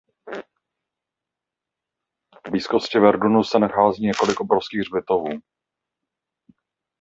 V 2.45 2.49
blízkosti 2.51 2.99
Verdunu 2.99 3.43
se 3.43 3.59
nachází 3.59 4.05
několik 4.07 4.39
obrovských 4.39 4.79
hřbitovů. 4.79 5.39